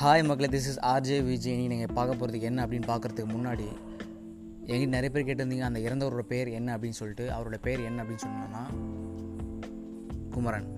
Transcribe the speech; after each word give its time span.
Hi 0.00 0.22
மக்களே 0.26 0.48
this 0.52 0.68
is 0.70 0.78
RJ 0.90 1.16
Vijay 1.24 1.66
நீங்கள் 1.70 1.90
பார்க்க 1.96 2.18
போகிறதுக்கு 2.18 2.46
என்ன 2.50 2.66
அப்படின்னு 2.66 2.86
பார்க்குறதுக்கு 2.90 3.32
முன்னாடி 3.32 3.66
எங்கிட்ட 4.70 4.94
நிறைய 4.94 5.10
பேர் 5.14 5.26
கேட்டிருந்தீங்க 5.28 5.64
அந்த 5.68 5.80
இறந்தவரோட 5.86 6.22
பேர் 6.30 6.48
என்ன 6.48 6.76
அப்படின்னு 6.76 6.98
சொல்லிட்டு 7.00 7.24
அவரோட 7.30 7.56
பேர் 7.66 7.80
என்ன 7.80 8.02
அப்படின்னு 8.02 8.24
சொன்னோன்னா 8.26 8.62
குமரன். 10.34 10.68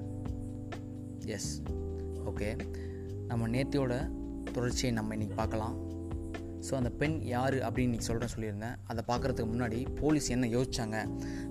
எஸ் 1.34 1.62
ஓகே 2.30 2.48
நம்ம 3.29 3.48
நேத்தியோட 3.48 3.93
தொடர்ச்சியை 4.52 4.93
நம்ம 4.98 5.14
இன்றைக்கி 5.16 5.36
பார்க்கலாம். 5.43 5.77
ஸோ 6.68 6.75
அந்த 6.80 6.91
பெண் 7.02 7.16
யார் 7.34 7.57
அப்படின்னு 7.66 7.91
இன்றைக்கி 7.91 8.09
சொல்கிறேன் 8.09 8.34
சொல்லியிருந்தேன். 8.34 8.77
அதை 8.84 9.04
பார்க்குறதுக்கு 9.12 9.52
முன்னாடி 9.54 9.80
போலீஸ் 10.00 10.29
என்ன 10.29 10.48
யோசித்தாங்க 10.57 10.98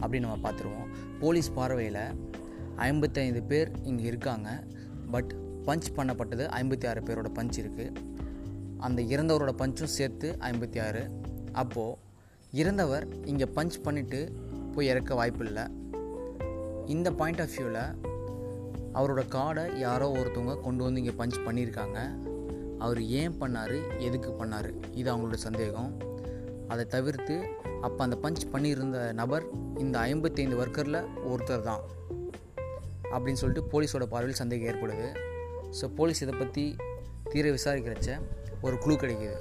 அப்படின்னு 0.01 0.27
நம்ம 0.27 0.41
பார்த்துருவோம். 0.47 0.89
போலீஸ் 1.19 1.51
பார்வையில் 1.53 2.03
ஐம்பத்தைந்து 2.89 3.43
பேர் 3.53 3.71
இங்கே 3.83 4.03
இருக்காங்க. 4.03 4.49
பட் 5.11 5.31
பஞ்ச் 5.65 5.87
பண்ணப்பட்டது 5.95 6.45
ஐம்பத்தி 6.59 6.87
ஆறு 6.89 7.01
பேரோட 7.01 7.29
பஞ்ச் 7.39 7.57
இருக்குது 7.63 7.95
அந்த 8.77 9.01
இறந்தவரோட 9.01 9.51
பஞ்சும் 9.61 9.95
சேர்த்து 9.97 10.37
ஐம்பத்தி 10.39 10.79
ஆறு. 10.85 11.03
அப்போது 11.51 11.97
இறந்தவர் 12.51 13.05
இங்கே 13.25 13.47
பஞ்ச் 13.55 13.77
பண்ணிவிட்டு 13.83 14.19
போய் 14.73 14.87
இறக்க 14.87 15.15
வாய்ப்பு 15.15 15.45
இல்லை 15.45 15.65
இந்த 16.85 17.11
பாயிண்ட் 17.11 17.41
ஆஃப் 17.41 17.53
வியூவில் 17.55 17.83
அவரோட 18.93 19.21
கார்டை 19.35 19.77
யாரோ 19.77 20.11
ஒருத்தவங்க 20.11 20.61
கொண்டு 20.61 20.83
வந்து 20.83 21.03
இங்கே 21.03 21.15
பஞ்ச் 21.23 21.37
பண்ணியிருக்காங்க. 21.45 21.99
அவர் 22.79 23.01
ஏன் 23.01 23.35
பண்ணார் 23.41 23.77
எதுக்கு 23.97 24.29
பண்ணார் 24.29 24.69
இது 24.93 25.07
அவங்களோட 25.15 25.33
சந்தேகம். 25.33 25.91
அதை 26.67 26.85
தவிர்த்து 26.85 27.35
அப்போ 27.81 28.03
அந்த 28.03 28.17
பஞ்ச் 28.21 28.43
பண்ணியிருந்த 28.53 29.13
நபர் 29.13 29.45
இந்த 29.77 29.99
ஐம்பத்தைந்து 29.99 30.65
ஒர்க்கரில் 30.65 31.07
ஒருத்தர் 31.31 31.61
தான். 31.61 31.83
அப்படின்னு 33.11 33.41
சொல்லிட்டு 33.43 33.63
போலீஸோட 33.71 34.05
பார்வையில் 34.05 34.41
சந்தேகம் 34.41 34.69
ஏற்படுது. 34.71 35.07
ஸோ 35.79 35.87
போலீஸ் 35.99 36.21
இதை 36.25 36.33
பற்றி 36.39 36.65
தீர 37.31 37.45
விசாரிக்கிறச்ச 37.57 38.11
ஒரு 38.65 38.75
குழு 38.83 38.95
கிடைக்கிது. 39.01 39.37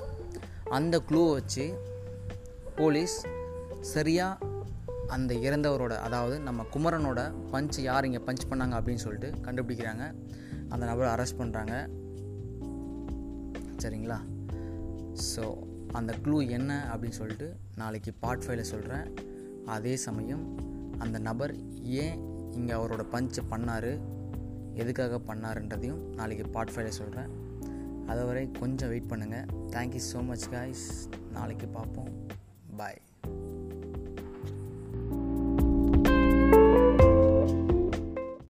அந்த 0.79 0.97
குழுவை 1.09 1.31
வச்சு 1.39 1.65
போலீஸ் 2.81 3.17
சரியாக 3.95 4.49
அந்த 5.15 5.33
இறந்தவரோட 5.47 5.95
அதாவது 6.07 6.37
நம்ம 6.49 6.67
குமரனோட 6.75 7.21
பஞ்ச் 7.53 7.79
யார் 7.89 8.07
இங்கே 8.09 8.21
பஞ்ச் 8.27 8.45
பண்ணாங்க 8.51 8.75
அப்படின்னு 8.79 9.05
சொல்லிட்டு 9.07 9.31
கண்டுபிடிக்கிறாங்க. 9.47 10.05
அந்த 10.73 10.83
நபரை 10.91 11.09
அரெஸ்ட் 11.15 11.41
பண்ணுறாங்க 11.41 11.75
சரிங்களா? 13.83 14.19
ஸோ 15.33 15.45
அந்த 15.99 16.13
க்ளூ 16.25 16.37
என்ன 16.57 16.71
அப்படின்னு 16.93 17.19
சொல்லிட்டு 17.21 17.49
நாளைக்கு 17.81 18.13
பார்ட் 18.23 18.45
ஃபைவ்ல 18.45 18.65
சொல்கிறேன் 18.73 19.07
அதே 19.77 19.95
சமயம் 20.07 20.45
அந்த 21.05 21.19
நபர் 21.29 21.55
ஏன் 22.03 22.17
இங்கே 22.59 22.73
அவரோட 22.79 23.03
பஞ்சை 23.15 23.43
பண்ணார்? 23.53 23.93
எதுக்காக 24.75 25.35
பண்ணாருன்றதையும் 25.35 26.03
நாளைக்கு 26.15 26.47
பார்ட் 26.47 26.71
ஃபைவ்ல 26.71 26.89
சொல்கிறேன் 26.89 27.31
அதுவரை 28.07 28.51
கொஞ்சம் 28.51 28.89
வெயிட் 28.89 29.11
பண்ணுங்கள் 29.11 29.47
தேங்க்யூ 29.75 30.01
ஸோ 30.13 30.27
மச் 30.27 30.49
காய்ஸ் 30.51 31.09
நாளைக்கு 31.33 31.67
பார்ப்போம். 31.67 32.29
பாய் 32.77 33.01